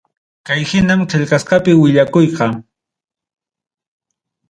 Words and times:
Kay 0.47 0.61
hinam 0.69 1.01
qillqasqapi 1.11 1.71
willakuyqa. 1.81 2.47